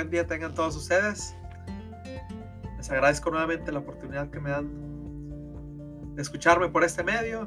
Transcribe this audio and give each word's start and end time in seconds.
buen 0.00 0.10
día 0.10 0.26
tengan 0.26 0.54
todos 0.54 0.74
ustedes. 0.76 1.36
Les 2.78 2.90
agradezco 2.90 3.30
nuevamente 3.30 3.70
la 3.70 3.80
oportunidad 3.80 4.30
que 4.30 4.40
me 4.40 4.48
dan 4.48 4.66
de 6.14 6.22
escucharme 6.22 6.70
por 6.70 6.84
este 6.84 7.04
medio. 7.04 7.46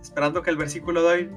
Esperando 0.00 0.42
que 0.42 0.50
el 0.50 0.56
versículo 0.56 1.02
de 1.02 1.08
hoy, 1.08 1.30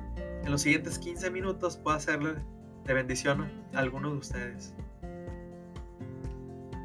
en 0.44 0.52
los 0.52 0.62
siguientes 0.62 1.00
15 1.00 1.32
minutos, 1.32 1.78
pueda 1.78 2.00
serle 2.00 2.36
de 2.84 2.94
bendición 2.94 3.52
a 3.74 3.80
alguno 3.80 4.12
de 4.12 4.18
ustedes. 4.18 4.76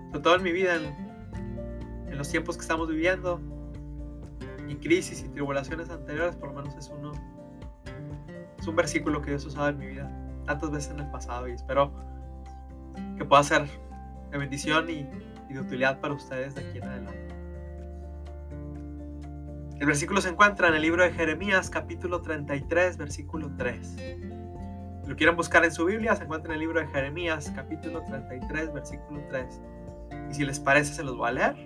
Sobre 0.06 0.20
todo 0.20 0.36
en 0.36 0.42
mi 0.42 0.52
vida, 0.52 0.76
en, 0.76 0.86
en 2.10 2.16
los 2.16 2.30
tiempos 2.30 2.56
que 2.56 2.62
estamos 2.62 2.88
viviendo, 2.88 3.38
y 4.66 4.76
crisis 4.76 5.22
y 5.24 5.28
tribulaciones 5.28 5.90
anteriores, 5.90 6.36
por 6.36 6.54
lo 6.54 6.62
menos 6.62 6.74
es 6.74 6.88
uno. 6.88 7.12
Es 8.58 8.66
un 8.66 8.76
versículo 8.76 9.20
que 9.20 9.28
Dios 9.28 9.44
usado 9.44 9.68
en 9.68 9.76
mi 9.76 9.88
vida 9.88 10.10
tantas 10.46 10.70
veces 10.70 10.92
en 10.92 11.00
el 11.00 11.10
pasado 11.10 11.48
y 11.48 11.52
espero 11.52 11.92
que 13.20 13.26
pueda 13.26 13.42
ser 13.42 13.68
de 14.30 14.38
bendición 14.38 14.88
y, 14.88 15.02
de 15.52 15.60
utilidad 15.60 16.00
para 16.00 16.14
ustedes 16.14 16.54
de 16.54 16.62
aquí 16.62 16.78
en 16.78 16.84
adelante. 16.84 17.34
El 19.78 19.86
versículo 19.86 20.22
se 20.22 20.30
encuentra 20.30 20.68
en 20.68 20.74
el 20.74 20.80
libro 20.80 21.02
de 21.02 21.12
Jeremías, 21.12 21.68
capítulo 21.68 22.22
33, 22.22 22.96
versículo 22.96 23.50
3. 23.58 23.86
Si 25.02 25.06
lo 25.06 25.16
quieren 25.16 25.36
buscar 25.36 25.66
en 25.66 25.72
su 25.72 25.84
Biblia, 25.84 26.16
se 26.16 26.24
encuentra 26.24 26.54
en 26.54 26.54
el 26.54 26.60
libro 26.60 26.80
de 26.80 26.86
Jeremías, 26.86 27.52
capítulo 27.54 28.02
33, 28.04 28.72
versículo 28.72 29.20
3. 29.28 29.60
Y 30.30 30.34
si 30.34 30.46
les 30.46 30.58
parece, 30.58 30.94
se 30.94 31.02
los 31.02 31.18
voy 31.18 31.28
a 31.28 31.32
leer. 31.32 31.56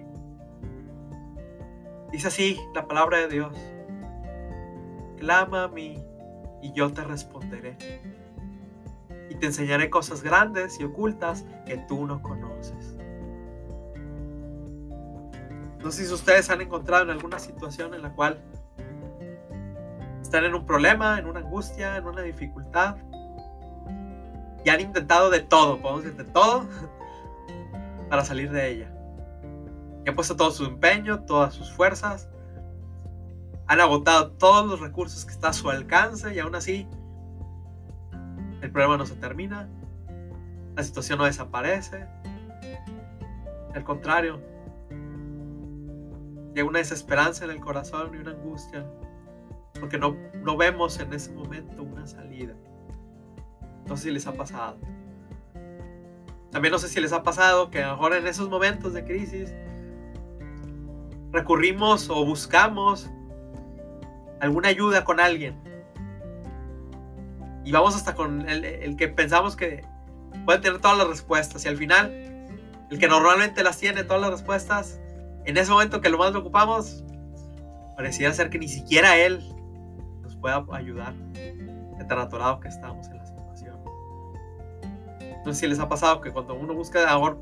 Dice 2.11 2.27
así 2.27 2.59
la 2.75 2.89
palabra 2.89 3.19
de 3.19 3.29
Dios. 3.29 3.57
Clama 5.19 5.65
a 5.65 5.69
mí 5.69 6.05
y 6.63 6.73
yo 6.73 6.93
te 6.93 7.05
responderé. 7.05 7.77
Y 9.35 9.39
te 9.39 9.47
enseñaré 9.47 9.91
cosas 9.91 10.23
grandes 10.23 10.81
y 10.81 10.85
ocultas 10.85 11.45
que 11.67 11.77
tú 11.89 12.07
no 12.07 12.23
conoces. 12.23 12.97
No 15.83 15.91
sé 15.91 16.07
si 16.07 16.13
ustedes 16.13 16.49
han 16.49 16.63
encontrado 16.63 17.05
en 17.05 17.11
alguna 17.11 17.39
situación 17.39 17.93
en 17.93 18.03
la 18.03 18.15
cual 18.15 18.43
están 20.23 20.45
en 20.45 20.55
un 20.55 20.65
problema, 20.65 21.19
en 21.19 21.27
una 21.27 21.41
angustia, 21.41 21.97
en 21.99 22.07
una 22.07 22.23
dificultad. 22.23 22.97
Y 24.65 24.71
han 24.71 24.81
intentado 24.81 25.29
de 25.29 25.41
todo, 25.41 25.79
podemos 25.81 26.05
decir 26.05 26.25
de 26.25 26.33
todo, 26.33 26.67
para 28.09 28.25
salir 28.25 28.51
de 28.51 28.71
ella 28.71 28.95
y 30.05 30.09
han 30.09 30.15
puesto 30.15 30.37
todo 30.37 30.51
su 30.51 30.65
empeño, 30.65 31.25
todas 31.25 31.55
sus 31.55 31.73
fuerzas, 31.73 32.29
han 33.67 33.81
agotado 33.81 34.33
todos 34.33 34.67
los 34.69 34.81
recursos 34.81 35.25
que 35.25 35.33
está 35.33 35.49
a 35.49 35.53
su 35.53 35.71
alcance 35.71 36.35
y 36.35 36.39
aún 36.39 36.55
así 36.55 36.87
el 38.65 38.71
problema 38.71 38.97
no 38.97 39.05
se 39.05 39.15
termina, 39.17 39.69
la 40.75 40.83
situación 40.83 41.19
no 41.19 41.27
desaparece, 41.27 42.07
al 43.75 43.85
contrario, 43.85 44.41
hay 46.57 46.63
una 46.63 46.79
desesperanza 46.79 47.45
en 47.45 47.51
el 47.51 47.61
corazón 47.61 48.15
y 48.15 48.17
una 48.17 48.31
angustia, 48.31 48.87
porque 49.79 49.99
no, 49.99 50.17
no 50.43 50.57
vemos 50.57 50.99
en 50.99 51.13
ese 51.13 51.31
momento 51.33 51.83
una 51.83 52.07
salida. 52.07 52.55
No 53.87 53.99
sé 53.99 54.05
si 54.05 54.11
les 54.13 54.27
ha 54.27 54.33
pasado. 54.33 54.79
También 56.51 56.73
no 56.73 56.79
sé 56.79 56.89
si 56.89 57.03
les 57.03 57.13
ha 57.13 57.23
pasado 57.23 57.71
que 57.71 57.83
a 57.83 57.89
lo 57.89 57.97
mejor 57.97 58.15
en 58.15 58.27
esos 58.27 58.49
momentos 58.49 58.95
de 58.95 59.05
crisis 59.05 59.53
recurrimos 61.33 62.09
o 62.09 62.25
buscamos 62.25 63.11
alguna 64.41 64.69
ayuda 64.69 65.05
con 65.05 65.21
alguien. 65.21 65.74
Y 67.65 67.73
vamos 67.73 67.97
hasta 67.97 68.15
con 68.15 68.49
el, 68.49 68.97
que 68.97 69.09
pensamos 69.09 69.57
que 69.57 69.85
puede 70.45 70.59
tener 70.59 70.81
todas 70.81 70.99
las 70.99 71.09
respuestas. 71.09 71.65
Y 71.65 71.69
al 71.69 71.77
final, 71.77 72.13
el 72.91 72.99
que 72.99 73.09
normalmente 73.09 73.63
las 73.63 73.79
tiene 73.79 74.05
todas 74.05 74.21
las 74.21 74.31
respuestas, 74.31 75.01
en 75.47 75.57
ese 75.57 75.71
momento 75.71 76.01
que 76.01 76.11
lo 76.11 76.19
más 76.19 76.33
lo 76.33 76.41
ocupamos, 76.41 77.05
parecía 77.97 78.33
ser 78.33 78.51
que 78.51 78.59
ni 78.59 78.69
siquiera 78.69 79.17
él 79.17 79.43
nos 80.23 80.37
pueda 80.37 80.65
ayudar. 80.73 81.15
De 81.15 82.05
tan 82.07 82.19
atorado 82.19 82.59
que 82.59 82.69
estamos 82.69 83.07
en 83.09 83.19
la 83.19 83.25
situación. 83.25 83.79
No 85.45 85.53
sé 85.53 85.61
si 85.61 85.67
les 85.69 85.79
ha 85.79 85.89
pasado 85.89 86.21
que 86.21 86.33
cuando 86.33 86.55
uno 86.55 86.75
busca 86.75 87.09
ahora 87.09 87.37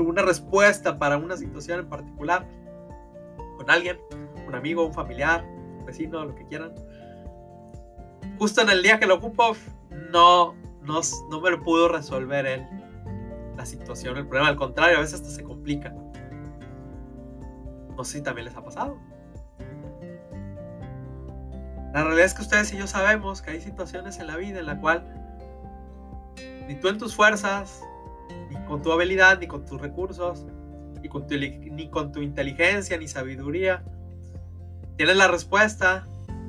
una 0.00 0.22
respuesta 0.22 0.98
para 0.98 1.16
una 1.16 1.36
situación 1.36 1.80
en 1.80 1.88
particular, 1.88 2.46
con 3.56 3.70
alguien, 3.70 3.98
un 4.46 4.54
amigo, 4.54 4.84
un 4.86 4.92
familiar, 4.92 5.44
un 5.44 5.84
vecino, 5.84 6.24
lo 6.24 6.34
que 6.34 6.46
quieran. 6.46 6.72
Justo 8.38 8.62
en 8.62 8.70
el 8.70 8.82
día 8.82 8.98
que 8.98 9.06
lo 9.06 9.16
ocupo, 9.16 9.56
no, 10.10 10.54
no, 10.82 11.00
no 11.30 11.40
me 11.40 11.50
lo 11.50 11.62
pudo 11.62 11.88
resolver 11.88 12.46
él, 12.46 12.66
la 13.56 13.66
situación, 13.66 14.16
el 14.16 14.26
problema. 14.26 14.48
Al 14.48 14.56
contrario, 14.56 14.98
a 14.98 15.00
veces 15.00 15.20
hasta 15.20 15.30
se 15.30 15.42
complica. 15.42 15.94
No 17.96 18.04
sé 18.04 18.18
si 18.18 18.22
también 18.22 18.46
les 18.46 18.56
ha 18.56 18.64
pasado. 18.64 18.98
La 21.92 22.04
realidad 22.04 22.24
es 22.24 22.34
que 22.34 22.42
ustedes 22.42 22.72
y 22.72 22.78
yo 22.78 22.86
sabemos 22.86 23.42
que 23.42 23.50
hay 23.50 23.60
situaciones 23.60 24.18
en 24.18 24.26
la 24.26 24.36
vida 24.36 24.60
en 24.60 24.66
la 24.66 24.80
cual 24.80 25.04
ni 26.66 26.74
tú 26.76 26.88
en 26.88 26.96
tus 26.96 27.14
fuerzas, 27.14 27.82
ni 28.48 28.56
con 28.64 28.80
tu 28.80 28.92
habilidad, 28.92 29.38
ni 29.38 29.46
con 29.46 29.66
tus 29.66 29.80
recursos, 29.80 30.46
con 31.08 31.26
ni 31.28 31.90
con 31.90 32.12
tu 32.12 32.22
inteligencia 32.22 32.96
ni 32.96 33.08
sabiduría. 33.08 33.82
Tienes 34.96 35.16
la 35.16 35.28
respuesta, 35.28 36.06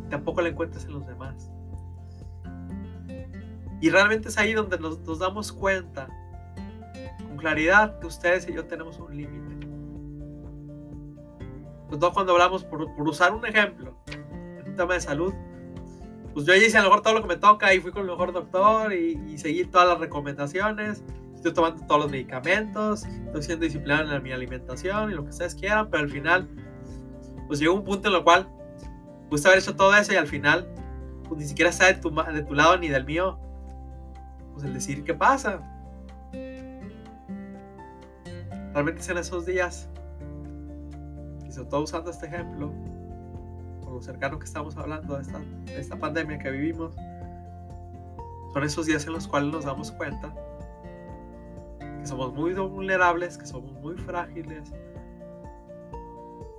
tampoco 0.10 0.42
la 0.42 0.50
encuentras 0.50 0.86
en 0.86 0.94
los 0.94 1.08
demás. 1.08 1.33
Y 3.84 3.90
realmente 3.90 4.30
es 4.30 4.38
ahí 4.38 4.54
donde 4.54 4.80
nos, 4.80 5.20
damos 5.20 5.52
cuenta 5.52 6.08
con 7.28 7.36
claridad 7.36 8.00
que 8.00 8.08
ustedes 8.08 8.48
y 8.48 8.54
yo 8.54 8.64
tenemos 8.66 8.98
un 8.98 9.18
límite. 9.18 9.68
Sobre 11.90 12.14
cuando 12.14 12.32
hablamos, 12.32 12.64
por, 12.64 12.82
usar 13.06 13.34
un 13.34 13.46
ejemplo, 13.46 13.98
en 14.08 14.70
un 14.70 14.76
tema 14.78 14.94
de 14.94 15.02
salud, 15.02 15.34
pues 16.34 16.46
yo 16.46 16.56
hice 16.56 16.78
a 16.78 16.82
lo 16.82 16.88
mejor 16.88 17.04
todo 17.04 17.16
lo 17.16 17.24
que 17.24 17.28
me 17.28 17.36
toca 17.36 17.74
y 17.74 17.82
fui 17.82 17.92
con 17.92 18.04
el 18.04 18.12
mejor 18.12 18.32
doctor 18.32 18.94
y, 18.94 19.22
y 19.28 19.38
seguí 19.38 19.66
todas 19.66 19.90
las 19.90 20.00
recomendaciones 20.00 21.04
estoy 21.36 21.52
tomando 21.52 21.86
todos 21.86 22.04
los 22.04 22.10
medicamentos, 22.10 23.04
estoy 23.04 23.44
siendo 23.44 23.66
disciplinado 23.66 24.16
en 24.16 24.24
mi 24.24 24.32
alimentación 24.32 25.12
y 25.12 25.14
lo 25.14 25.24
que 25.24 25.32
ustedes 25.32 25.56
quieran, 25.56 25.90
pero 25.90 26.04
al 26.04 26.10
final, 26.10 26.48
pues 27.48 27.60
llegó 27.60 27.74
un 27.74 27.84
punto 27.84 28.08
en 28.08 28.16
el 28.16 28.24
cual 28.24 28.48
pudiste 29.30 29.50
haber 29.50 29.60
hecho 29.60 29.76
todo 29.76 29.94
eso 29.94 30.14
y 30.14 30.16
al 30.16 30.28
final, 30.28 30.74
pues 31.28 31.42
ni 31.42 31.46
siquiera 31.46 31.70
está 31.70 31.88
de 31.88 31.96
tu, 31.96 32.12
de 32.12 32.44
tu 32.44 32.54
lado 32.54 32.78
ni 32.78 32.88
del 32.88 33.04
mío, 33.04 33.38
pues 34.54 34.64
el 34.66 34.74
decir 34.74 35.04
qué 35.04 35.14
pasa. 35.14 35.60
Realmente 38.74 39.12
en 39.12 39.18
esos 39.18 39.46
días, 39.46 39.90
y 41.48 41.52
sobre 41.52 41.70
todo 41.70 41.82
usando 41.82 42.10
este 42.10 42.26
ejemplo, 42.28 42.72
por 43.82 43.94
lo 43.94 44.02
cercano 44.02 44.40
que 44.40 44.46
estamos 44.46 44.78
hablando 44.78 45.16
de 45.16 45.22
esta, 45.22 45.40
de 45.40 45.80
esta 45.80 45.96
pandemia 45.98 46.40
que 46.40 46.50
vivimos, 46.50 46.96
son 48.54 48.64
esos 48.64 48.86
días 48.86 49.06
en 49.06 49.14
los 49.14 49.28
cuales 49.28 49.52
nos 49.52 49.66
damos 49.66 49.92
cuenta 49.92 50.34
que 51.80 52.06
somos 52.06 52.34
muy 52.34 52.54
vulnerables, 52.54 53.38
que 53.38 53.46
somos 53.46 53.72
muy 53.74 53.96
frágiles, 53.96 54.72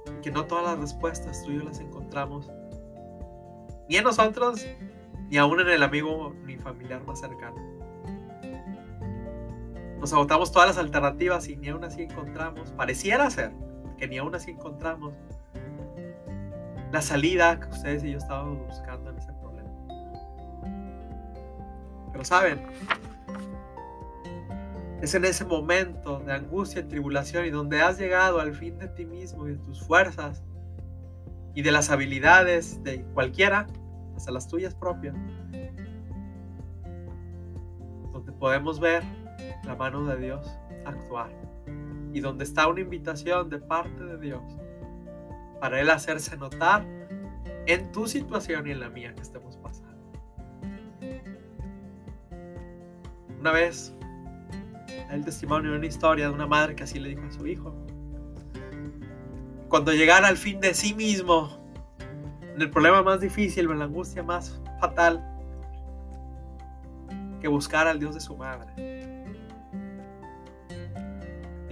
y 0.07 0.21
que 0.23 0.31
no 0.31 0.45
todas 0.47 0.65
las 0.65 0.79
respuestas 0.79 1.43
tú 1.45 1.53
y 1.53 1.59
yo 1.59 1.65
las 1.65 1.81
encontramos, 1.81 2.51
ni 3.89 3.97
en 3.97 4.05
nosotros, 4.05 4.67
ni 5.29 5.37
aún 5.37 5.61
en 5.61 5.69
el 5.69 5.83
amigo 5.83 6.33
ni 6.45 6.57
familiar 6.57 7.05
más 7.05 7.21
cercano. 7.21 7.84
Nos 10.05 10.13
agotamos 10.13 10.53
todas 10.53 10.69
las 10.69 10.77
alternativas 10.77 11.49
y 11.49 11.57
ni 11.57 11.71
aún 11.71 11.83
así 11.83 12.03
encontramos, 12.03 12.73
pareciera 12.73 13.31
ser 13.31 13.53
que 13.97 14.07
ni 14.07 14.19
aún 14.19 14.35
así 14.35 14.51
encontramos 14.51 15.15
la 16.93 17.01
salida 17.01 17.59
que 17.59 17.71
ustedes 17.71 18.05
y 18.05 18.13
yo 18.13 18.19
estábamos 18.19 18.59
buscando 18.67 19.09
en 19.09 19.17
ese 19.17 19.33
problema. 19.33 19.71
Pero 22.13 22.23
saben, 22.23 22.67
es 25.01 25.15
en 25.15 25.25
ese 25.25 25.47
momento 25.47 26.19
de 26.19 26.35
angustia 26.35 26.83
y 26.83 26.85
tribulación 26.85 27.47
y 27.47 27.51
donde 27.51 27.81
has 27.81 27.97
llegado 27.97 28.41
al 28.41 28.55
fin 28.55 28.77
de 28.77 28.89
ti 28.89 29.07
mismo 29.07 29.49
y 29.49 29.53
de 29.53 29.57
tus 29.57 29.83
fuerzas 29.87 30.45
y 31.55 31.63
de 31.63 31.73
las 31.73 31.89
habilidades 31.89 32.85
de 32.85 33.03
cualquiera, 33.15 33.67
hasta 34.15 34.31
las 34.33 34.49
tuyas 34.49 34.75
propias, 34.75 35.17
donde 38.13 38.33
podemos 38.33 38.79
ver 38.79 39.24
la 39.67 39.75
mano 39.75 40.05
de 40.05 40.17
Dios 40.17 40.47
actuar 40.85 41.31
y 42.13 42.21
donde 42.21 42.45
está 42.45 42.69
una 42.69 42.81
invitación 42.81 43.49
de 43.51 43.59
parte 43.59 44.05
de 44.05 44.19
Dios 44.19 44.43
para 45.61 45.81
Él 45.81 45.91
hacerse 45.91 46.37
notar 46.37 46.87
en 47.67 47.91
tu 47.93 48.07
situación 48.07 48.67
y 48.67 48.71
en 48.71 48.81
la 48.81 48.91
mía 48.91 49.15
que 49.15 49.23
estemos 49.23 49.57
pasando. 49.57 49.95
Una 53.41 53.53
vez 53.53 53.95
el 55.11 55.25
testimonio 55.25 55.73
de 55.73 55.79
una 55.79 55.87
historia 55.87 56.29
de 56.29 56.35
una 56.35 56.47
madre 56.47 56.75
que 56.75 56.85
así 56.85 56.99
le 56.99 57.11
dijo 57.11 57.23
a 57.27 57.31
su 57.31 57.47
hijo. 57.47 57.75
Cuando 59.69 59.93
llegara 59.93 60.29
al 60.29 60.37
fin 60.37 60.61
de 60.61 60.75
sí 60.75 60.95
mismo, 60.95 61.65
en 62.55 62.63
el 62.63 62.71
problema 62.71 63.03
más 63.03 63.21
difícil, 63.21 63.71
en 63.71 63.79
la 63.79 63.87
angustia 63.87 64.23
más 64.23 64.61
fatal, 64.81 65.23
que 67.41 67.49
buscar 67.49 67.87
al 67.87 67.99
Dios 67.99 68.15
de 68.15 68.21
su 68.21 68.37
madre. 68.37 68.94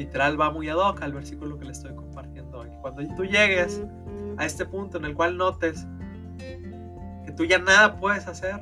Literal 0.03 0.41
va 0.41 0.51
muy 0.51 0.69
ad 0.69 0.77
hoc 0.77 1.01
al 1.03 1.13
versículo 1.13 1.59
que 1.59 1.65
le 1.65 1.73
estoy 1.73 1.95
compartiendo 1.95 2.59
hoy. 2.59 2.71
Cuando 2.81 3.03
tú 3.15 3.25
llegues 3.25 3.83
a 4.37 4.45
este 4.45 4.67
punto 4.67 4.99
en 4.99 5.05
el 5.05 5.15
cual 5.15 5.37
notes 5.37 5.87
que 6.39 7.33
tú 7.37 7.45
ya 7.45 7.59
nada 7.59 7.99
puedes 7.99 8.27
hacer, 8.27 8.61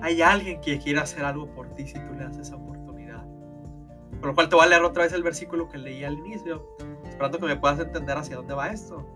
hay 0.00 0.22
alguien 0.22 0.60
que 0.60 0.78
quiere 0.78 1.00
hacer 1.00 1.24
algo 1.24 1.46
por 1.54 1.68
ti 1.74 1.86
si 1.86 1.94
tú 1.94 2.14
le 2.14 2.24
das 2.24 2.38
esa 2.38 2.56
oportunidad. 2.56 3.22
Por 4.18 4.28
lo 4.28 4.34
cual 4.34 4.48
te 4.48 4.56
voy 4.56 4.64
a 4.64 4.68
leer 4.68 4.82
otra 4.82 5.04
vez 5.04 5.12
el 5.12 5.22
versículo 5.22 5.68
que 5.68 5.76
leí 5.76 6.04
al 6.04 6.14
inicio, 6.14 6.66
esperando 7.06 7.38
que 7.38 7.46
me 7.46 7.56
puedas 7.56 7.78
entender 7.80 8.16
hacia 8.16 8.36
dónde 8.36 8.54
va 8.54 8.68
esto. 8.68 9.06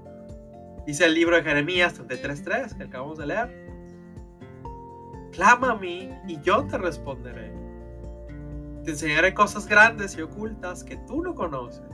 Dice 0.86 1.06
el 1.06 1.14
libro 1.14 1.36
de 1.36 1.42
Jeremías 1.42 1.98
33.3 1.98 2.76
que 2.76 2.84
acabamos 2.84 3.18
de 3.18 3.26
leer. 3.26 3.68
Clama 5.32 5.72
a 5.72 5.76
mí 5.76 6.10
y 6.26 6.38
yo 6.42 6.66
te 6.66 6.76
responderé. 6.76 7.57
Te 8.88 8.92
enseñaré 8.92 9.34
cosas 9.34 9.66
grandes 9.66 10.16
y 10.16 10.22
ocultas 10.22 10.82
que 10.82 10.96
tú 10.96 11.22
no 11.22 11.34
conoces. 11.34 11.84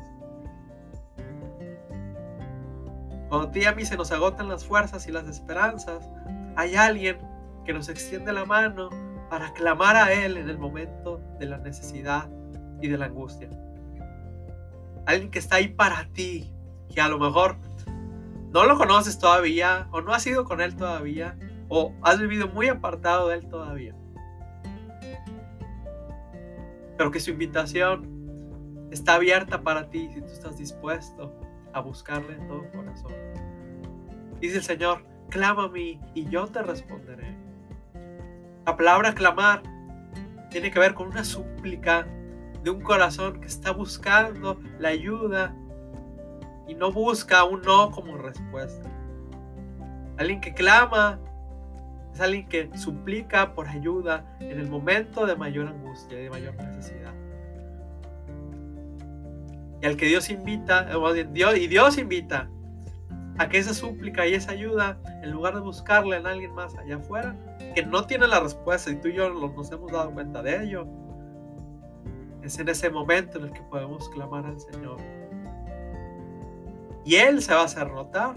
Cuando 3.28 3.48
a 3.48 3.50
ti 3.50 3.62
y 3.62 3.64
a 3.64 3.72
mí 3.72 3.84
se 3.84 3.96
nos 3.96 4.12
agotan 4.12 4.48
las 4.48 4.64
fuerzas 4.64 5.08
y 5.08 5.10
las 5.10 5.26
esperanzas, 5.26 6.08
hay 6.54 6.76
alguien 6.76 7.18
que 7.64 7.72
nos 7.72 7.88
extiende 7.88 8.32
la 8.32 8.44
mano 8.44 8.90
para 9.28 9.52
clamar 9.54 9.96
a 9.96 10.12
Él 10.12 10.36
en 10.36 10.48
el 10.48 10.56
momento 10.56 11.20
de 11.40 11.46
la 11.46 11.58
necesidad 11.58 12.30
y 12.80 12.86
de 12.86 12.96
la 12.96 13.06
angustia. 13.06 13.50
Alguien 15.04 15.32
que 15.32 15.40
está 15.40 15.56
ahí 15.56 15.66
para 15.66 16.06
ti, 16.12 16.54
que 16.94 17.00
a 17.00 17.08
lo 17.08 17.18
mejor 17.18 17.56
no 18.52 18.66
lo 18.66 18.78
conoces 18.78 19.18
todavía 19.18 19.88
o 19.90 20.00
no 20.00 20.14
has 20.14 20.24
ido 20.28 20.44
con 20.44 20.60
Él 20.60 20.76
todavía 20.76 21.36
o 21.68 21.92
has 22.02 22.20
vivido 22.20 22.46
muy 22.46 22.68
apartado 22.68 23.30
de 23.30 23.38
Él 23.38 23.48
todavía. 23.48 23.96
Pero 26.96 27.10
que 27.10 27.20
su 27.20 27.30
invitación 27.30 28.88
está 28.90 29.14
abierta 29.14 29.62
para 29.62 29.88
ti 29.90 30.08
si 30.12 30.20
tú 30.20 30.28
estás 30.28 30.58
dispuesto 30.58 31.34
a 31.72 31.80
buscarle 31.80 32.34
en 32.34 32.46
todo 32.46 32.70
corazón. 32.70 33.12
Dice 34.40 34.58
el 34.58 34.62
Señor, 34.62 35.04
clama 35.30 35.64
a 35.64 35.68
mí 35.68 36.00
y 36.14 36.28
yo 36.28 36.46
te 36.46 36.62
responderé. 36.62 37.36
La 38.66 38.76
palabra 38.76 39.14
clamar 39.14 39.62
tiene 40.50 40.70
que 40.70 40.78
ver 40.78 40.94
con 40.94 41.08
una 41.08 41.24
súplica 41.24 42.06
de 42.62 42.70
un 42.70 42.80
corazón 42.80 43.40
que 43.40 43.48
está 43.48 43.72
buscando 43.72 44.60
la 44.78 44.90
ayuda 44.90 45.54
y 46.66 46.74
no 46.74 46.92
busca 46.92 47.44
un 47.44 47.62
no 47.62 47.90
como 47.90 48.16
respuesta. 48.16 48.88
Alguien 50.16 50.40
que 50.40 50.54
clama 50.54 51.18
es 52.14 52.20
alguien 52.20 52.48
que 52.48 52.70
suplica 52.78 53.54
por 53.54 53.68
ayuda 53.68 54.24
en 54.38 54.60
el 54.60 54.68
momento 54.68 55.26
de 55.26 55.34
mayor 55.34 55.66
angustia 55.66 56.16
de 56.16 56.30
mayor 56.30 56.54
necesidad. 56.54 57.12
Y 59.82 59.86
al 59.86 59.96
que 59.96 60.06
Dios 60.06 60.30
invita, 60.30 60.86
Dios, 61.32 61.56
y 61.56 61.66
Dios 61.66 61.98
invita 61.98 62.48
a 63.36 63.48
que 63.48 63.58
esa 63.58 63.74
súplica 63.74 64.28
y 64.28 64.34
esa 64.34 64.52
ayuda, 64.52 64.96
en 65.22 65.32
lugar 65.32 65.54
de 65.54 65.60
buscarle 65.60 66.16
en 66.16 66.26
alguien 66.28 66.54
más 66.54 66.76
allá 66.76 66.96
afuera, 66.96 67.34
que 67.74 67.84
no 67.84 68.06
tiene 68.06 68.28
la 68.28 68.38
respuesta, 68.38 68.92
y 68.92 68.96
tú 68.96 69.08
y 69.08 69.14
yo 69.14 69.28
nos 69.30 69.72
hemos 69.72 69.90
dado 69.90 70.12
cuenta 70.12 70.40
de 70.40 70.62
ello, 70.62 70.86
es 72.44 72.56
en 72.60 72.68
ese 72.68 72.90
momento 72.90 73.38
en 73.38 73.46
el 73.46 73.52
que 73.52 73.62
podemos 73.62 74.08
clamar 74.10 74.46
al 74.46 74.60
Señor. 74.60 74.98
Y 77.04 77.16
Él 77.16 77.42
se 77.42 77.52
va 77.52 77.62
a 77.62 77.64
hacer 77.64 77.90
notar 77.90 78.36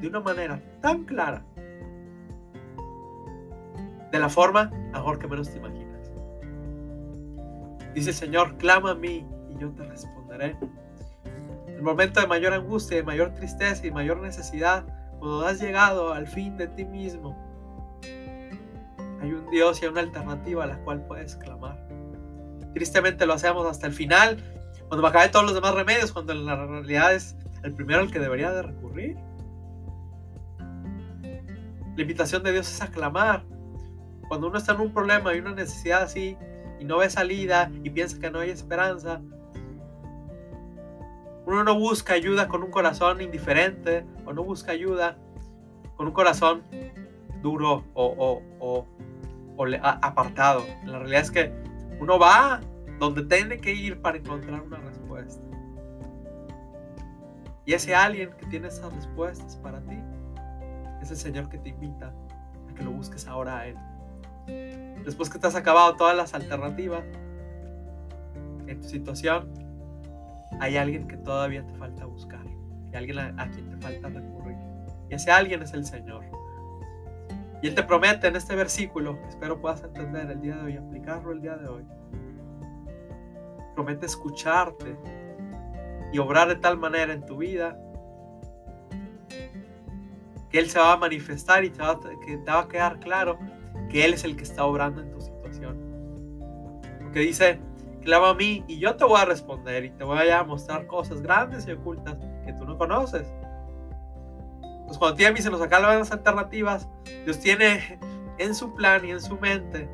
de 0.00 0.06
una 0.06 0.20
manera 0.20 0.62
tan 0.80 1.04
clara 1.04 1.44
de 4.18 4.22
la 4.22 4.28
forma 4.28 4.70
mejor 4.92 5.18
que 5.18 5.28
menos 5.28 5.48
te 5.50 5.58
imaginas. 5.58 6.10
Dice 7.94 8.10
el 8.10 8.16
Señor, 8.16 8.56
clama 8.56 8.90
a 8.90 8.94
mí 8.94 9.24
y 9.48 9.60
yo 9.60 9.70
te 9.70 9.84
responderé. 9.84 10.56
El 11.68 11.82
momento 11.82 12.20
de 12.20 12.26
mayor 12.26 12.52
angustia, 12.52 12.96
de 12.96 13.04
mayor 13.04 13.34
tristeza 13.34 13.86
y 13.86 13.92
mayor 13.92 14.20
necesidad, 14.20 14.84
cuando 15.20 15.46
has 15.46 15.60
llegado 15.60 16.12
al 16.12 16.26
fin 16.26 16.56
de 16.56 16.66
ti 16.66 16.84
mismo, 16.84 17.36
hay 19.20 19.32
un 19.32 19.48
Dios 19.50 19.80
y 19.80 19.84
hay 19.84 19.92
una 19.92 20.00
alternativa 20.00 20.64
a 20.64 20.66
la 20.66 20.78
cual 20.78 21.06
puedes 21.06 21.36
clamar. 21.36 21.78
Tristemente 22.74 23.24
lo 23.24 23.34
hacemos 23.34 23.66
hasta 23.68 23.86
el 23.86 23.92
final, 23.92 24.42
cuando 24.88 25.02
me 25.02 25.08
acabe 25.08 25.28
todos 25.28 25.44
los 25.44 25.54
demás 25.54 25.74
remedios, 25.74 26.12
cuando 26.12 26.32
en 26.32 26.44
la 26.44 26.56
realidad 26.66 27.14
es 27.14 27.36
el 27.62 27.72
primero 27.72 28.00
al 28.00 28.10
que 28.10 28.18
debería 28.18 28.50
de 28.50 28.62
recurrir. 28.62 29.16
La 31.94 32.02
invitación 32.02 32.42
de 32.42 32.52
Dios 32.52 32.68
es 32.68 32.82
a 32.82 32.88
clamar, 32.88 33.44
cuando 34.28 34.46
uno 34.48 34.58
está 34.58 34.74
en 34.74 34.80
un 34.80 34.92
problema 34.92 35.34
y 35.34 35.38
una 35.38 35.52
necesidad 35.52 36.02
así 36.02 36.36
y 36.78 36.84
no 36.84 36.98
ve 36.98 37.10
salida 37.10 37.70
y 37.82 37.90
piensa 37.90 38.18
que 38.18 38.30
no 38.30 38.40
hay 38.40 38.50
esperanza, 38.50 39.20
uno 41.46 41.64
no 41.64 41.78
busca 41.78 42.12
ayuda 42.12 42.46
con 42.46 42.62
un 42.62 42.70
corazón 42.70 43.22
indiferente 43.22 44.04
o 44.26 44.32
no 44.34 44.44
busca 44.44 44.72
ayuda 44.72 45.16
con 45.96 46.06
un 46.06 46.12
corazón 46.12 46.62
duro 47.42 47.84
o, 47.94 48.42
o, 48.60 48.86
apartado. 49.82 50.62
La 50.84 50.98
realidad 50.98 51.22
es 51.22 51.30
que 51.30 51.52
uno 52.00 52.18
va 52.18 52.60
donde 52.98 53.22
tiene 53.24 53.58
que 53.58 53.72
ir 53.72 54.00
para 54.00 54.18
encontrar 54.18 54.60
una 54.60 54.76
respuesta. 54.76 55.42
Y 57.64 57.72
ese 57.72 57.94
alguien 57.94 58.30
que 58.38 58.46
tiene 58.46 58.68
esas 58.68 58.92
respuestas 58.94 59.56
para 59.56 59.80
ti 59.80 59.98
es 61.00 61.10
el 61.10 61.16
Señor 61.16 61.48
que 61.48 61.58
te 61.58 61.70
invita 61.70 62.14
a 62.70 62.74
que 62.74 62.82
lo 62.82 62.90
busques 62.90 63.26
ahora 63.26 63.58
a 63.58 63.66
Él. 63.66 63.76
Después 65.04 65.30
que 65.30 65.38
te 65.38 65.46
has 65.46 65.54
acabado 65.54 65.96
todas 65.96 66.16
las 66.16 66.34
alternativas 66.34 67.02
en 68.66 68.80
tu 68.80 68.88
situación, 68.88 69.48
hay 70.60 70.76
alguien 70.76 71.08
que 71.08 71.16
todavía 71.16 71.66
te 71.66 71.74
falta 71.74 72.04
buscar. 72.04 72.44
Hay 72.92 72.96
alguien 72.96 73.18
a, 73.18 73.50
quien 73.50 73.70
te 73.70 73.76
falta 73.78 74.08
recurrir. 74.08 74.56
Y 75.08 75.14
ese 75.14 75.30
alguien 75.30 75.62
es 75.62 75.72
el 75.72 75.84
Señor. 75.84 76.24
Y 77.62 77.68
Él 77.68 77.74
te 77.74 77.82
promete 77.82 78.28
en 78.28 78.36
este 78.36 78.54
versículo, 78.54 79.18
espero 79.28 79.60
puedas 79.60 79.82
entender 79.82 80.30
el 80.30 80.40
día 80.40 80.56
de 80.56 80.62
hoy, 80.62 80.76
aplicarlo 80.76 81.32
el 81.32 81.40
día 81.40 81.56
de 81.56 81.68
hoy. 81.68 81.84
Promete 83.74 84.06
escucharte 84.06 84.96
y 86.12 86.18
obrar 86.18 86.48
de 86.48 86.56
tal 86.56 86.78
manera 86.78 87.12
en 87.12 87.24
tu 87.24 87.38
vida 87.38 87.78
que 90.50 90.58
Él 90.58 90.70
se 90.70 90.78
va 90.78 90.92
a 90.92 90.96
manifestar 90.96 91.64
y 91.64 91.70
te 91.70 91.82
va, 91.82 91.98
que 92.24 92.36
te 92.36 92.50
va 92.50 92.60
a 92.60 92.68
quedar 92.68 92.98
claro 93.00 93.38
que 93.88 94.04
Él 94.04 94.14
es 94.14 94.24
el 94.24 94.36
que 94.36 94.44
está 94.44 94.64
obrando 94.64 95.00
en 95.00 95.10
tu 95.10 95.20
situación. 95.20 95.76
Porque 97.00 97.20
dice, 97.20 97.60
clama 98.02 98.30
a 98.30 98.34
mí 98.34 98.64
y 98.68 98.78
yo 98.78 98.96
te 98.96 99.04
voy 99.04 99.20
a 99.20 99.24
responder 99.24 99.84
y 99.84 99.90
te 99.90 100.04
voy 100.04 100.28
a 100.28 100.42
mostrar 100.44 100.86
cosas 100.86 101.20
grandes 101.22 101.66
y 101.66 101.72
ocultas 101.72 102.16
que 102.44 102.52
tú 102.52 102.64
no 102.64 102.76
conoces. 102.78 103.26
Pues 104.86 104.98
cuando 104.98 105.32
mí 105.32 105.40
se 105.40 105.50
nos 105.50 105.60
acaban 105.60 105.98
las 105.98 106.12
alternativas, 106.12 106.88
Dios 107.24 107.38
tiene 107.40 107.98
en 108.38 108.54
su 108.54 108.74
plan 108.74 109.04
y 109.04 109.10
en 109.10 109.20
su 109.20 109.38
mente 109.38 109.88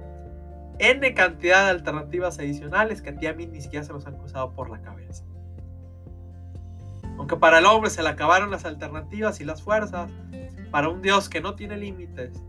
N 0.78 1.14
cantidad 1.14 1.64
de 1.64 1.70
alternativas 1.70 2.38
adicionales 2.38 3.00
que 3.00 3.10
a 3.10 3.16
ti 3.16 3.26
a 3.26 3.34
mí 3.34 3.46
ni 3.46 3.60
siquiera 3.60 3.84
se 3.84 3.92
nos 3.92 4.06
han 4.06 4.16
cruzado 4.16 4.52
por 4.52 4.70
la 4.70 4.80
cabeza. 4.80 5.24
Aunque 7.16 7.36
para 7.36 7.58
el 7.58 7.66
hombre 7.66 7.90
se 7.90 8.02
le 8.02 8.08
acabaron 8.08 8.50
las 8.50 8.64
alternativas 8.64 9.40
y 9.40 9.44
las 9.44 9.62
fuerzas, 9.62 10.10
para 10.72 10.88
un 10.88 11.00
Dios 11.00 11.28
que 11.28 11.40
no 11.40 11.54
tiene 11.54 11.76
límites, 11.76 12.42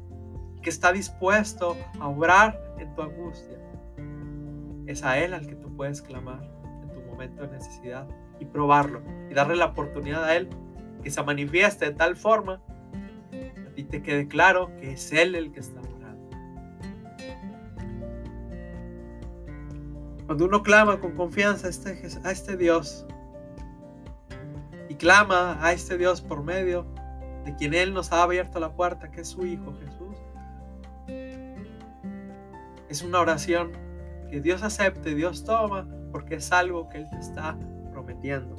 que 0.66 0.72
está 0.72 0.92
dispuesto 0.92 1.78
a 2.00 2.08
obrar 2.08 2.60
en 2.80 2.92
tu 2.96 3.04
angustia. 3.04 3.56
Es 4.88 5.04
a 5.04 5.20
Él 5.20 5.36
al 5.36 5.46
que 5.46 5.54
tú 5.54 5.72
puedes 5.78 6.02
clamar 6.02 6.42
en 6.82 6.92
tu 6.92 7.02
momento 7.02 7.44
de 7.44 7.50
necesidad 7.50 8.08
y 8.40 8.46
probarlo 8.46 9.04
y 9.30 9.36
darle 9.36 9.58
la 9.58 9.66
oportunidad 9.66 10.24
a 10.24 10.36
Él 10.36 10.50
que 11.04 11.12
se 11.12 11.22
manifieste 11.22 11.86
de 11.86 11.92
tal 11.92 12.16
forma 12.16 12.64
a 13.32 13.76
ti 13.76 13.84
te 13.84 14.02
quede 14.02 14.28
claro 14.28 14.76
que 14.78 14.94
es 14.94 15.12
Él 15.12 15.36
el 15.36 15.52
que 15.52 15.60
está 15.60 15.80
orando. 15.82 16.30
Cuando 20.26 20.46
uno 20.46 20.64
clama 20.64 21.00
con 21.00 21.12
confianza 21.12 21.68
a 21.68 21.70
este, 21.70 22.08
a 22.24 22.32
este 22.32 22.58
Dios 22.58 23.06
y 24.90 24.96
clama 24.96 25.64
a 25.64 25.74
este 25.74 26.00
Dios 26.00 26.22
por 26.22 26.42
medio 26.42 26.88
de 27.46 27.56
quien 27.56 27.76
Él 27.76 27.94
nos 27.94 28.12
ha 28.12 28.24
abierto 28.24 28.60
la 28.60 28.74
puerta, 28.74 29.12
que 29.12 29.22
es 29.22 29.28
su 29.28 29.46
Hijo 29.46 29.72
Jesús, 29.80 30.18
es 32.90 33.02
una 33.02 33.20
oración 33.20 33.72
que 34.30 34.42
Dios 34.42 34.64
acepte, 34.64 35.16
Dios 35.16 35.44
toma, 35.44 35.88
porque 36.12 36.36
es 36.36 36.52
algo 36.52 36.90
que 36.90 37.00
Él 37.00 37.08
te 37.10 37.18
está 37.18 37.58
prometiendo. 37.92 38.56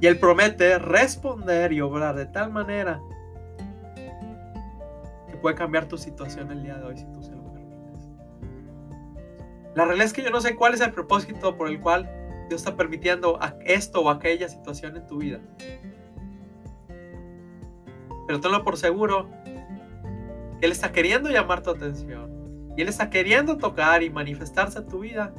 Y 0.00 0.06
Él 0.06 0.18
promete 0.18 0.78
responder 0.78 1.72
y 1.72 1.80
obrar 1.80 2.14
de 2.14 2.26
tal 2.26 2.50
manera 2.50 3.00
que 5.28 5.36
puede 5.36 5.54
cambiar 5.54 5.86
tu 5.86 5.96
situación 5.96 6.50
el 6.50 6.62
día 6.62 6.76
de 6.76 6.84
hoy 6.84 6.96
si 6.98 7.04
tú 7.06 7.22
se 7.22 7.32
lo 7.32 7.42
permites. 7.52 8.08
La 9.74 9.84
realidad 9.84 10.06
es 10.06 10.12
que 10.12 10.22
yo 10.22 10.30
no 10.30 10.40
sé 10.40 10.56
cuál 10.56 10.74
es 10.74 10.80
el 10.80 10.92
propósito 10.92 11.56
por 11.56 11.68
el 11.68 11.80
cual 11.80 12.10
Dios 12.48 12.60
está 12.60 12.76
permitiendo 12.76 13.38
esto 13.64 14.02
o 14.02 14.10
aquella 14.10 14.48
situación 14.48 14.96
en 14.96 15.06
tu 15.06 15.18
vida. 15.18 15.40
Pero 18.26 18.40
tenlo 18.40 18.64
por 18.64 18.76
seguro 18.76 19.28
que 20.58 20.66
Él 20.66 20.72
está 20.72 20.92
queriendo 20.92 21.30
llamar 21.30 21.62
tu 21.62 21.70
atención 21.70 22.33
y 22.76 22.82
Él 22.82 22.88
está 22.88 23.10
queriendo 23.10 23.56
tocar 23.56 24.02
y 24.02 24.10
manifestarse 24.10 24.78
en 24.78 24.88
tu 24.88 25.00
vida 25.00 25.32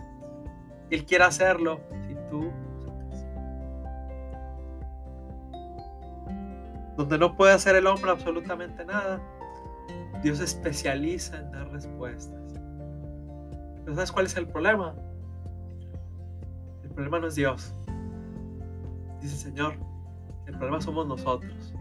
Él 0.90 1.06
quiere 1.06 1.24
hacerlo 1.24 1.82
si 2.08 2.16
tú 2.30 2.52
donde 6.98 7.18
no 7.18 7.36
puede 7.36 7.54
hacer 7.54 7.76
el 7.76 7.88
hombre 7.88 8.12
absolutamente 8.12 8.86
nada, 8.86 9.20
Dios 10.24 10.40
especializa 10.40 11.38
en 11.38 11.52
dar 11.52 11.70
respuestas. 11.70 12.42
Pero 13.84 13.96
¿sabes 13.96 14.12
cuál 14.12 14.26
es 14.26 14.38
el 14.38 14.48
problema? 14.48 14.96
El 16.84 16.90
problema 16.92 17.20
no 17.20 17.28
es 17.28 17.36
Dios. 17.36 17.74
Dice 19.22 19.36
el 19.36 19.42
Señor, 19.42 19.76
el 20.48 20.58
problema 20.58 20.80
somos 20.82 21.06
nosotros. 21.06 21.74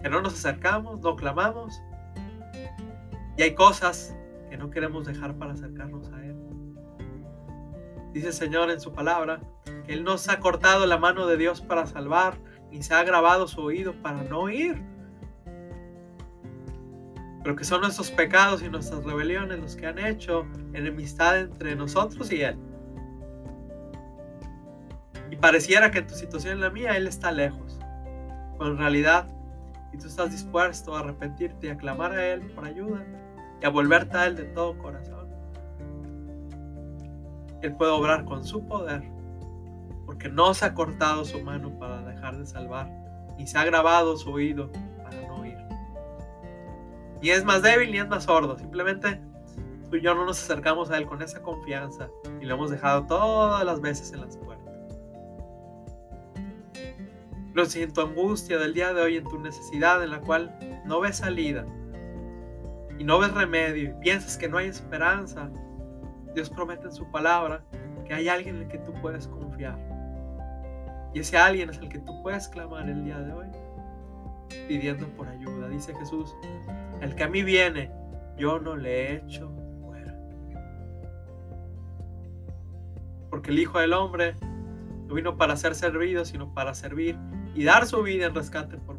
Que 0.00 0.08
no 0.08 0.22
nos 0.22 0.34
acercamos, 0.34 1.00
no 1.00 1.16
clamamos. 1.16 1.82
Y 3.36 3.42
hay 3.42 3.54
cosas 3.54 4.16
que 4.56 4.62
no 4.62 4.70
queremos 4.70 5.04
dejar 5.04 5.34
para 5.34 5.52
acercarnos 5.52 6.10
a 6.12 6.24
Él. 6.24 6.36
Dice 8.14 8.28
el 8.28 8.32
Señor 8.32 8.70
en 8.70 8.80
su 8.80 8.92
palabra 8.92 9.40
que 9.84 9.92
Él 9.92 10.02
nos 10.02 10.30
ha 10.30 10.40
cortado 10.40 10.86
la 10.86 10.96
mano 10.96 11.26
de 11.26 11.36
Dios 11.36 11.60
para 11.60 11.86
salvar, 11.86 12.38
ni 12.70 12.82
se 12.82 12.94
ha 12.94 13.04
grabado 13.04 13.46
su 13.48 13.60
oído 13.60 13.92
para 14.02 14.22
no 14.22 14.40
oír. 14.40 14.82
Pero 17.42 17.54
que 17.54 17.64
son 17.64 17.82
nuestros 17.82 18.10
pecados 18.10 18.62
y 18.62 18.70
nuestras 18.70 19.04
rebeliones 19.04 19.60
los 19.60 19.76
que 19.76 19.86
han 19.86 19.98
hecho 19.98 20.46
enemistad 20.72 21.38
entre 21.38 21.76
nosotros 21.76 22.32
y 22.32 22.40
Él. 22.40 22.56
Y 25.30 25.36
pareciera 25.36 25.90
que 25.90 25.98
en 25.98 26.06
tu 26.06 26.14
situación 26.14 26.58
y 26.58 26.60
la 26.62 26.70
mía 26.70 26.96
Él 26.96 27.06
está 27.06 27.30
lejos. 27.30 27.78
Pero 28.58 28.70
en 28.70 28.78
realidad, 28.78 29.28
si 29.92 29.98
tú 29.98 30.06
estás 30.06 30.30
dispuesto 30.30 30.96
a 30.96 31.00
arrepentirte 31.00 31.66
y 31.66 31.70
a 31.70 31.76
clamar 31.76 32.12
a 32.12 32.26
Él 32.26 32.40
por 32.52 32.64
ayuda 32.64 33.04
y 33.60 33.66
a 33.66 33.70
volverte 33.70 34.16
a 34.16 34.26
Él 34.26 34.36
de 34.36 34.44
todo 34.44 34.76
corazón, 34.78 35.28
Él 37.62 37.74
puede 37.76 37.92
obrar 37.92 38.24
con 38.24 38.44
su 38.44 38.66
poder 38.66 39.02
porque 40.06 40.28
no 40.28 40.54
se 40.54 40.64
ha 40.64 40.74
cortado 40.74 41.24
su 41.24 41.40
mano 41.42 41.76
para 41.78 42.00
dejar 42.02 42.38
de 42.38 42.46
salvar, 42.46 42.88
ni 43.36 43.46
se 43.46 43.58
ha 43.58 43.64
grabado 43.64 44.16
su 44.16 44.30
oído 44.30 44.70
para 45.02 45.20
no 45.26 45.40
oír. 45.40 45.58
Ni 47.20 47.30
es 47.30 47.44
más 47.44 47.62
débil 47.62 47.90
ni 47.90 47.98
es 47.98 48.08
más 48.08 48.24
sordo, 48.24 48.56
simplemente 48.56 49.20
tú 49.90 49.96
y 49.96 50.02
yo 50.02 50.14
no 50.14 50.24
nos 50.24 50.42
acercamos 50.42 50.90
a 50.90 50.98
Él 50.98 51.06
con 51.06 51.22
esa 51.22 51.42
confianza 51.42 52.08
y 52.40 52.46
lo 52.46 52.54
hemos 52.54 52.70
dejado 52.70 53.04
todas 53.06 53.64
las 53.64 53.80
veces 53.80 54.12
en 54.12 54.20
las 54.20 54.36
puertas. 54.36 54.74
Pero 57.52 57.66
si 57.66 57.82
en 57.82 57.92
tu 57.92 58.02
angustia 58.02 58.58
del 58.58 58.74
día 58.74 58.92
de 58.92 59.02
hoy, 59.02 59.16
en 59.16 59.24
tu 59.24 59.38
necesidad 59.40 60.04
en 60.04 60.10
la 60.10 60.20
cual 60.20 60.56
no 60.84 61.00
ves 61.00 61.16
salida 61.16 61.64
y 62.98 63.04
no 63.04 63.18
ves 63.18 63.32
remedio 63.32 63.90
y 63.90 63.94
piensas 64.00 64.36
que 64.36 64.48
no 64.48 64.58
hay 64.58 64.68
esperanza, 64.68 65.50
Dios 66.34 66.50
promete 66.50 66.86
en 66.86 66.92
su 66.92 67.10
palabra 67.10 67.64
que 68.04 68.14
hay 68.14 68.28
alguien 68.28 68.56
en 68.56 68.62
el 68.62 68.68
que 68.68 68.78
tú 68.78 68.92
puedes 69.00 69.26
confiar 69.26 69.76
y 71.16 71.20
ese 71.20 71.38
alguien 71.38 71.70
es 71.70 71.78
el 71.78 71.88
que 71.88 71.98
tú 71.98 72.22
puedes 72.22 72.46
clamar 72.46 72.90
el 72.90 73.02
día 73.02 73.18
de 73.18 73.32
hoy, 73.32 73.46
pidiendo 74.68 75.08
por 75.16 75.26
ayuda. 75.26 75.66
Dice 75.66 75.94
Jesús, 75.94 76.36
el 77.00 77.14
que 77.14 77.24
a 77.24 77.28
mí 77.30 77.42
viene, 77.42 77.90
yo 78.36 78.58
no 78.58 78.76
le 78.76 79.14
echo 79.14 79.50
fuera. 79.80 80.14
Porque 83.30 83.50
el 83.50 83.58
Hijo 83.58 83.78
del 83.78 83.94
Hombre 83.94 84.34
no 85.06 85.14
vino 85.14 85.38
para 85.38 85.56
ser 85.56 85.74
servido, 85.74 86.26
sino 86.26 86.52
para 86.52 86.74
servir 86.74 87.16
y 87.54 87.64
dar 87.64 87.86
su 87.86 88.02
vida 88.02 88.26
en 88.26 88.34
rescate 88.34 88.76
por. 88.76 88.95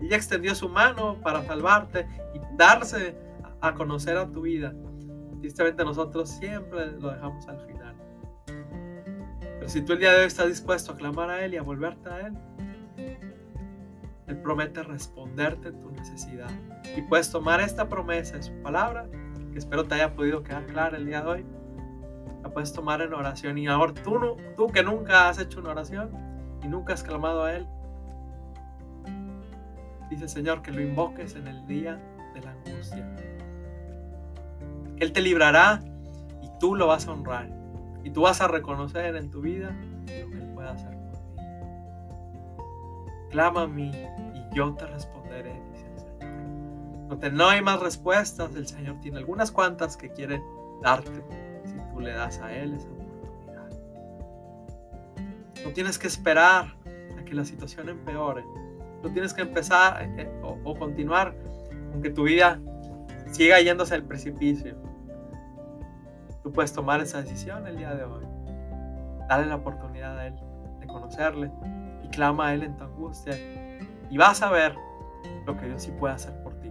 Ella 0.00 0.16
extendió 0.16 0.54
su 0.54 0.68
mano 0.68 1.16
para 1.22 1.44
salvarte 1.44 2.06
y 2.34 2.56
darse 2.56 3.16
a 3.60 3.74
conocer 3.74 4.16
a 4.16 4.30
tu 4.30 4.42
vida. 4.42 4.74
Tristemente 5.40 5.84
nosotros 5.84 6.30
siempre 6.30 6.92
lo 6.92 7.10
dejamos 7.10 7.46
al 7.48 7.60
final 7.60 7.74
si 9.66 9.82
tú 9.82 9.94
el 9.94 9.98
día 9.98 10.12
de 10.12 10.20
hoy 10.20 10.26
estás 10.26 10.48
dispuesto 10.48 10.92
a 10.92 10.96
clamar 10.96 11.30
a 11.30 11.44
Él 11.44 11.54
y 11.54 11.56
a 11.56 11.62
volverte 11.62 12.08
a 12.08 12.26
Él, 12.26 12.34
Él 14.26 14.36
promete 14.38 14.82
responderte 14.82 15.72
tu 15.72 15.90
necesidad. 15.90 16.50
Y 16.96 17.02
puedes 17.02 17.30
tomar 17.30 17.60
esta 17.60 17.88
promesa 17.88 18.36
en 18.36 18.42
su 18.42 18.52
palabra, 18.62 19.06
que 19.52 19.58
espero 19.58 19.84
te 19.84 19.94
haya 19.94 20.14
podido 20.14 20.42
quedar 20.42 20.66
clara 20.66 20.96
el 20.96 21.06
día 21.06 21.22
de 21.22 21.28
hoy. 21.28 21.46
La 22.42 22.50
puedes 22.50 22.72
tomar 22.72 23.00
en 23.00 23.14
oración. 23.14 23.56
Y 23.58 23.66
ahora 23.66 23.94
tú, 23.94 24.36
tú 24.56 24.66
que 24.68 24.82
nunca 24.82 25.28
has 25.28 25.38
hecho 25.38 25.60
una 25.60 25.70
oración 25.70 26.10
y 26.62 26.68
nunca 26.68 26.94
has 26.94 27.02
clamado 27.02 27.44
a 27.44 27.54
Él, 27.54 27.66
dice 30.14 30.28
Señor 30.28 30.62
que 30.62 30.70
lo 30.70 30.80
invoques 30.80 31.34
en 31.34 31.48
el 31.48 31.66
día 31.66 32.00
de 32.34 32.40
la 32.40 32.52
angustia. 32.52 33.04
Él 34.98 35.12
te 35.12 35.20
librará 35.20 35.82
y 36.40 36.48
tú 36.60 36.76
lo 36.76 36.86
vas 36.86 37.08
a 37.08 37.12
honrar. 37.12 37.48
Y 38.04 38.10
tú 38.10 38.22
vas 38.22 38.40
a 38.40 38.48
reconocer 38.48 39.16
en 39.16 39.30
tu 39.30 39.40
vida 39.40 39.70
lo 39.70 40.06
que 40.06 40.20
Él 40.20 40.50
puede 40.54 40.68
hacer 40.68 40.96
por 40.96 41.12
ti. 41.12 41.42
Clama 43.30 43.62
a 43.62 43.66
mí 43.66 43.90
y 44.34 44.54
yo 44.54 44.74
te 44.74 44.86
responderé, 44.86 45.60
dice 45.72 45.86
el 45.90 45.98
Señor. 45.98 47.32
No 47.32 47.48
hay 47.48 47.62
más 47.62 47.80
respuestas, 47.80 48.54
el 48.54 48.68
Señor 48.68 49.00
tiene 49.00 49.18
algunas 49.18 49.50
cuantas 49.50 49.96
que 49.96 50.10
quiere 50.10 50.42
darte 50.82 51.24
si 51.64 51.74
tú 51.92 52.00
le 52.00 52.12
das 52.12 52.38
a 52.40 52.52
Él 52.52 52.74
esa 52.74 52.88
oportunidad. 52.88 53.70
No 55.64 55.70
tienes 55.72 55.98
que 55.98 56.06
esperar 56.06 56.76
a 57.18 57.24
que 57.24 57.34
la 57.34 57.44
situación 57.44 57.88
empeore. 57.88 58.44
No 59.04 59.12
tienes 59.12 59.32
que 59.32 59.42
empezar 59.42 60.02
eh, 60.18 60.28
o, 60.42 60.58
o 60.64 60.74
continuar 60.76 61.32
aunque 61.92 62.10
tu 62.10 62.24
vida 62.24 62.58
siga 63.30 63.60
yéndose 63.60 63.94
al 63.94 64.02
precipicio 64.02 64.74
Tú 66.44 66.52
puedes 66.52 66.74
tomar 66.74 67.00
esa 67.00 67.22
decisión 67.22 67.66
el 67.66 67.78
día 67.78 67.94
de 67.94 68.04
hoy. 68.04 68.22
Dale 69.30 69.46
la 69.46 69.56
oportunidad 69.56 70.18
a 70.18 70.26
Él 70.26 70.34
de 70.78 70.86
conocerle 70.86 71.50
y 72.02 72.08
clama 72.08 72.48
a 72.48 72.54
Él 72.54 72.64
en 72.64 72.76
tu 72.76 72.84
angustia. 72.84 73.34
Y 74.10 74.18
vas 74.18 74.42
a 74.42 74.50
ver 74.50 74.74
lo 75.46 75.56
que 75.56 75.64
Dios 75.64 75.82
sí 75.82 75.90
puede 75.92 76.12
hacer 76.12 76.34
por 76.42 76.52
ti. 76.60 76.70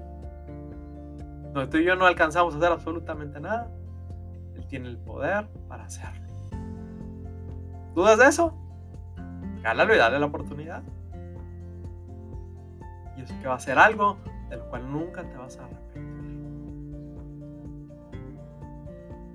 Donde 1.54 1.68
tú 1.72 1.78
y 1.78 1.86
yo 1.86 1.96
no 1.96 2.06
alcanzamos 2.06 2.54
a 2.54 2.58
hacer 2.58 2.72
absolutamente 2.72 3.40
nada, 3.40 3.68
Él 4.54 4.64
tiene 4.68 4.90
el 4.90 4.98
poder 5.00 5.48
para 5.68 5.86
hacerlo. 5.86 6.22
¿Dudas 7.96 8.20
de 8.20 8.28
eso? 8.28 8.56
Cálalo 9.64 9.96
y 9.96 9.98
dale 9.98 10.20
la 10.20 10.28
oportunidad. 10.28 10.53
Que 13.42 13.48
va 13.48 13.56
a 13.56 13.60
ser 13.60 13.78
algo 13.78 14.18
de 14.50 14.58
lo 14.58 14.70
cual 14.70 14.92
nunca 14.92 15.24
te 15.24 15.38
vas 15.38 15.58
a 15.58 15.66
arrepentir. 15.66 16.04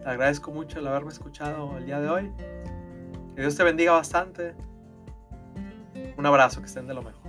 Te 0.03 0.09
agradezco 0.09 0.51
mucho 0.51 0.79
el 0.79 0.87
haberme 0.87 1.11
escuchado 1.11 1.77
el 1.77 1.87
día 1.87 2.01
de 2.01 2.09
hoy. 2.09 2.33
Que 3.35 3.43
Dios 3.43 3.57
te 3.57 3.65
bendiga 3.65 3.93
bastante. 3.93 4.55
Un 6.17 6.27
abrazo, 6.27 6.61
que 6.61 6.67
estén 6.67 6.87
de 6.87 6.95
lo 6.95 7.03
mejor. 7.03 7.29